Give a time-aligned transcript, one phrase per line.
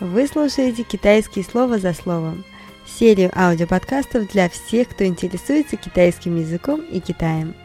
[0.00, 2.44] Вы слушаете «Китайские слова за словом»–
[2.86, 7.56] серию аудиоподкастов для всех, кто интересуется китайским языком и Китаем.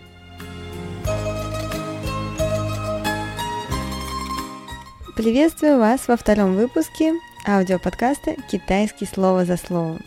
[5.16, 7.14] Приветствую вас во втором выпуске
[7.48, 10.00] аудиоподкаста «Китайские слова за словом».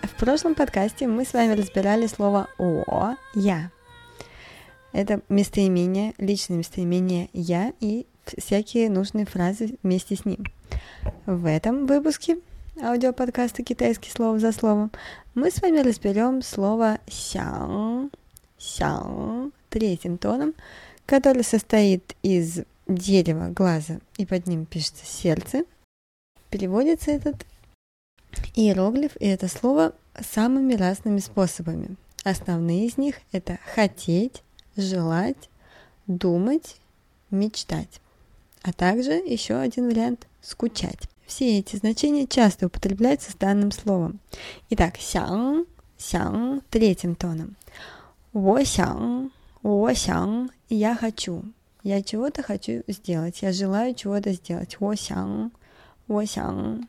[0.00, 3.70] В прошлом подкасте мы с вами разбирали слово «о», «я».
[4.92, 10.42] Это местоимение, личное местоимение «я» и всякие нужные фразы вместе с ним.
[11.26, 12.38] В этом выпуске
[12.82, 14.90] аудиоподкаста «Китайский слово за словом»
[15.34, 18.10] мы с вами разберем слово «сян»,
[18.58, 20.54] «сян» третьим тоном,
[21.04, 25.64] который состоит из дерева, глаза, и под ним пишется сердце.
[26.50, 27.44] Переводится этот
[28.54, 31.96] иероглиф и это слово самыми разными способами.
[32.24, 34.42] Основные из них это хотеть,
[34.76, 35.48] желать,
[36.06, 36.76] думать,
[37.30, 38.00] мечтать
[38.66, 41.08] а также еще один вариант– скучать.
[41.26, 44.20] Все эти значения часто употребляются с данным словом.
[44.70, 45.66] Итак, сян,
[45.98, 47.56] сян третьим тоном.
[48.32, 51.42] Во сян, во сян, я хочу.
[51.82, 54.76] Я чего-то хочу сделать, я желаю чего-то сделать.
[54.78, 55.50] Во сян,
[56.06, 56.88] во сян.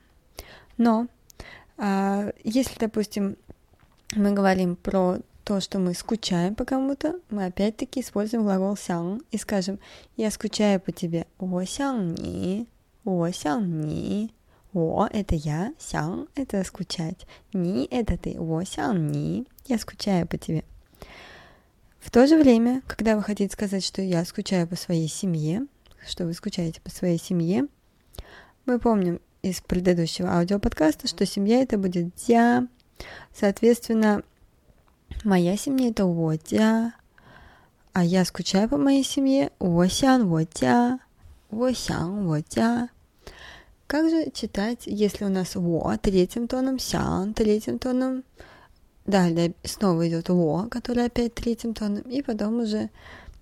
[0.77, 1.07] Но
[1.77, 3.37] а, если, допустим,
[4.15, 9.37] мы говорим про то, что мы скучаем по кому-то, мы опять-таки используем глагол сян и
[9.37, 9.79] скажем
[10.15, 11.25] «я скучаю по тебе».
[11.39, 12.67] «О сян ни»,
[13.07, 14.33] «О сян ни».
[14.73, 20.37] «О»— это я, «сян»— это скучать, «ни»— это ты, «О сян ни», «я скучаю по
[20.37, 20.65] тебе».
[21.99, 25.67] В то же время, когда вы хотите сказать, что я скучаю по своей семье,
[26.05, 27.67] что вы скучаете по своей семье,
[28.65, 32.67] мы помним из предыдущего аудиоподкаста, что семья это будет дзя,
[33.33, 34.23] соответственно,
[35.23, 36.93] Моя семья это Водя,
[37.93, 39.51] а я скучаю по моей семье.
[39.59, 40.99] Восян Водя,
[41.49, 42.89] Восян Водя.
[43.87, 48.25] Как же читать, если у нас во третьим тоном, сян третьим тоном,
[49.05, 52.89] далее снова идет во, который опять третьим тоном, и потом уже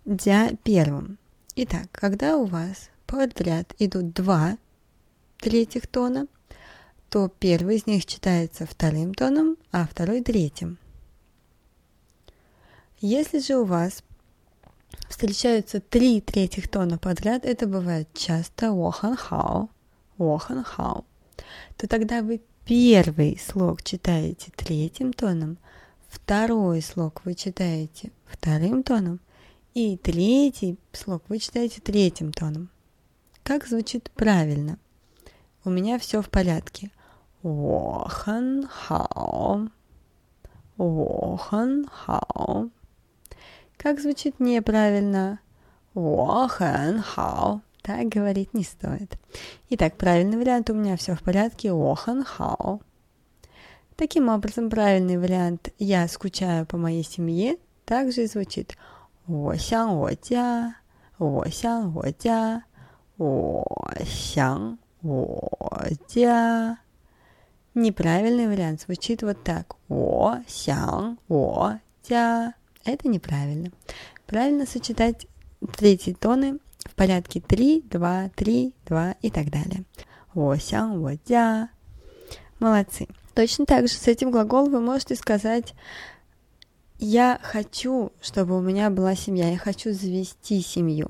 [0.06, 1.18] дя первым.
[1.56, 4.60] Итак, когда у вас подряд идут два
[5.40, 6.28] третьих тона,
[7.10, 10.78] то первый из них читается вторым тоном, а второй третьим.
[13.00, 14.04] Если же у вас
[15.10, 19.18] встречаются три третьих тона подряд, это бывает часто вохан
[20.18, 21.06] хао,
[21.78, 25.58] то тогда вы первый слог читаете третьим тоном,
[26.08, 29.20] второй слог вы читаете вторым тоном,
[29.74, 32.70] и третий слог вы читаете третьим тоном.
[33.44, 34.80] Как звучит правильно?
[35.64, 36.92] У меня все в порядке.
[37.44, 39.70] Вохан хао.
[43.78, 45.40] Как звучит неправильно?
[45.94, 47.62] Охан хао.
[47.85, 49.17] Так говорить не стоит.
[49.71, 51.71] Итак, правильный вариант у меня все в порядке.
[51.71, 52.81] Охан хао.
[53.97, 58.77] Таким образом, правильный вариант «я скучаю по моей семье» также и звучит
[59.27, 60.77] «我想我家»,
[61.19, 62.65] «我想我家»,
[63.19, 63.67] «我
[64.07, 66.79] 想我家».
[67.75, 72.55] Неправильный вариант звучит вот так «我想我家».
[72.85, 73.71] Это неправильно.
[74.27, 75.27] Правильно сочетать
[75.77, 79.84] третьи тоны в порядке 3, 2, 3, 2 и так далее.
[80.34, 81.70] Восян, водя.
[82.60, 83.08] Молодцы.
[83.34, 85.74] Точно так же с этим глаголом вы можете сказать
[87.00, 91.10] «Я хочу, чтобы у меня была семья, я хочу завести семью».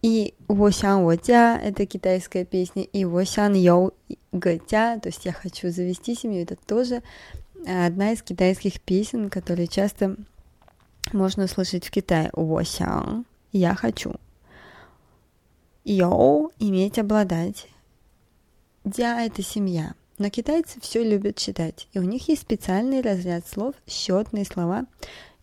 [0.00, 3.92] И «Восян водя»— это китайская песня, и «Восян йоу
[4.32, 7.02] гэтя», то есть «Я хочу завести семью»— это тоже
[7.66, 10.16] э, одна из китайских песен, которые часто
[11.12, 12.30] можно услышать в Китае.
[12.32, 14.14] «Восян»— «Я хочу».
[15.88, 17.68] Йоу иметь обладать.
[18.82, 19.94] Дя это семья.
[20.18, 24.86] Но китайцы все любят читать, и у них есть специальный разряд слов, счетные слова.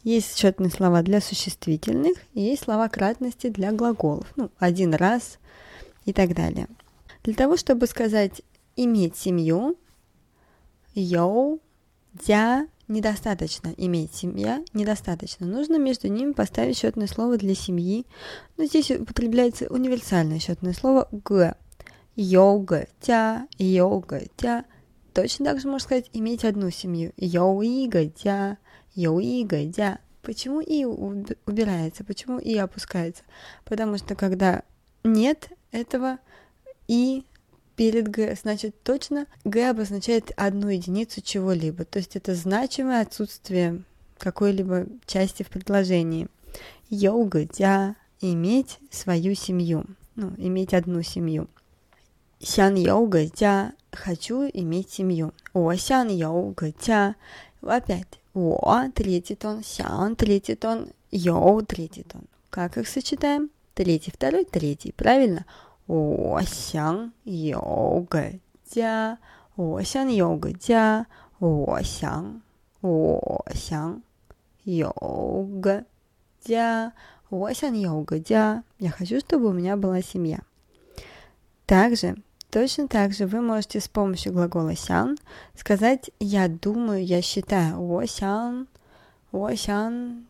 [0.03, 5.39] Есть счетные слова для существительных, и есть слова кратности для глаголов, ну, один раз
[6.03, 6.67] и так далее.
[7.23, 8.41] Для того, чтобы сказать
[8.75, 9.77] иметь семью,
[10.93, 11.61] йоу,
[12.15, 15.45] дя недостаточно иметь семья, недостаточно.
[15.45, 18.05] Нужно между ними поставить счетное слово для семьи.
[18.57, 21.55] Но здесь употребляется универсальное счетное слово г.
[22.15, 24.65] Йога, тя, йога, тя.
[25.13, 27.11] Точно так же можно сказать иметь одну семью.
[27.17, 28.57] Йоига, тя,
[28.95, 29.99] йоига, тя.
[30.21, 33.23] Почему и убирается, почему и опускается?
[33.65, 34.63] Потому что когда
[35.03, 36.19] нет этого
[36.87, 37.25] и
[37.75, 43.83] перед Г, значит точно Г обозначает одну единицу чего-либо, то есть это значимое отсутствие
[44.17, 46.27] какой-либо части в предложении.
[46.89, 49.85] Йога Йоугдя– иметь свою семью,
[50.15, 51.47] ну, иметь одну семью.
[52.39, 55.33] Сян йога йоугдя– хочу иметь семью.
[55.53, 57.15] О сян йога йоугдя–
[57.61, 62.21] опять о третий тон, сян третий тон, йоу третий тон.
[62.49, 63.49] Как их сочетаем?
[63.73, 65.45] Третий, второй, третий, правильно?
[65.86, 68.32] 我想有个
[68.64, 69.18] 家，
[69.54, 71.06] 我想有个家，
[71.38, 72.40] 我想，
[72.80, 74.02] 我想
[74.64, 75.84] 有个
[76.40, 76.92] 家，
[77.30, 78.64] 我想有个家。
[78.78, 80.40] Я хочу, чтобы у меня была семья.
[81.66, 82.16] Также,
[82.50, 85.18] точно так же вы можете с помощью глагола «сян»
[85.54, 87.78] сказать «я думаю», «я считаю».
[87.78, 88.66] 我想，
[89.30, 90.24] 我想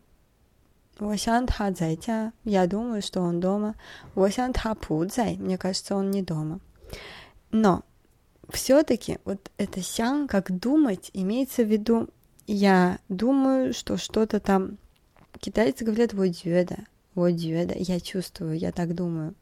[0.99, 2.33] 我想他在家.
[2.43, 3.75] Я думаю, что он дома.
[4.15, 5.35] 我想他不在.
[5.37, 6.59] Мне кажется, он не дома.
[7.51, 7.83] Но
[8.51, 12.09] все-таки вот это сян, как думать, имеется в виду,
[12.47, 14.77] я думаю, что что-то там...
[15.39, 16.79] Китайцы говорят вот дюэда,
[17.15, 19.35] вот дюэда, я чувствую, я так думаю.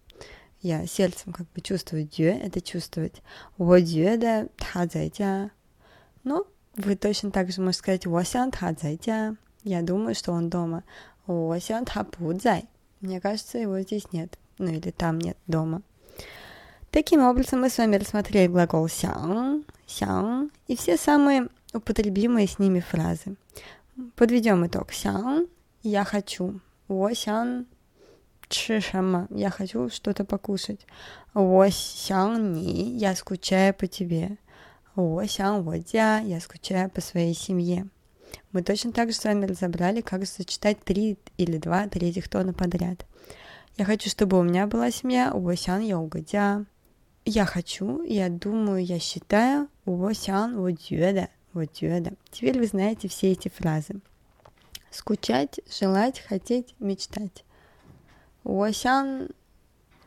[0.62, 3.21] Я сердцем как бы чувствую дюэ, это чувствовать.
[3.57, 5.51] Вот дюэда, та зайдя.
[6.24, 6.45] Ну,
[6.75, 9.35] вы точно так же можете сказать, 我想他在家.
[9.63, 10.83] Я думаю, что он дома.
[11.25, 12.65] 我想他不在.
[13.00, 14.38] Мне кажется, его здесь нет.
[14.57, 15.81] Ну или там нет дома.
[16.89, 22.79] Таким образом, мы с вами рассмотрели глагол «сян», «сян» и все самые употребимые с ними
[22.79, 23.35] фразы.
[24.15, 24.91] Подведем итог.
[24.94, 27.65] «Сян» – «я хочу», «我想
[28.50, 30.88] 吃什么» – «я хочу что-то покушать»,
[31.33, 34.38] «我想你» – «я скучаю по тебе»,
[34.95, 37.88] «我想我家» – «я скучаю по своей семье».
[38.52, 43.06] Мы точно так же с вами разобрали, как сочетать три или два третьих тона подряд.
[43.76, 46.67] Я хочу, чтобы у меня была семья, у Сян я угодя.
[47.25, 52.12] Я хочу, я думаю, я считаю, у Сян у дюэда, у дюэда.
[52.31, 54.00] Теперь вы знаете все эти фразы.
[54.90, 57.44] Скучать, желать, хотеть, мечтать.
[58.44, 59.28] У Сян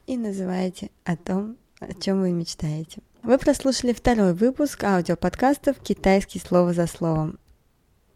[0.05, 3.01] и называете о том, о чем вы мечтаете.
[3.23, 7.39] Вы прослушали второй выпуск аудиоподкастов «Китайский слово за словом».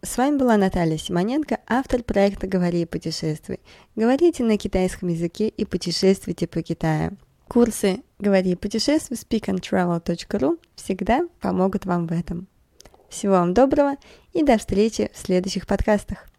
[0.02, 3.60] С вами была Наталья Симоненко, автор проекта «Говори и путешествуй».
[3.98, 7.18] Говорите на китайском языке и путешествуйте по Китаю.
[7.50, 12.48] Курсы «Говори и путешествуй» speakandtravel.ru всегда помогут вам в этом.
[13.10, 13.98] Всего вам доброго
[14.32, 16.30] и до встречи в следующих подкастах.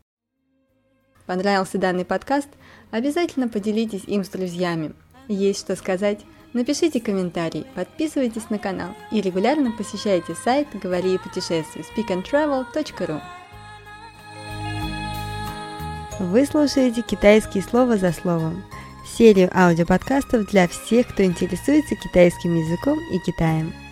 [1.26, 2.48] Понравился данный подкаст?
[2.90, 4.94] Обязательно поделитесь им с друзьями.
[5.28, 6.20] Есть что сказать?
[6.54, 13.20] Напишите комментарий, подписывайтесь на канал и регулярно посещайте сайт «Говори и путешествуй» speakandtravel.ru
[16.20, 18.62] вы слушаете «Китайские слова за словом»–
[19.18, 23.72] серию аудиоподкастов для всех, кто интересуется китайским языком и Китаем–